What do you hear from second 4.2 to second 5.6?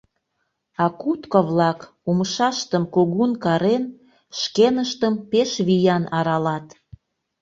шкеныштым пеш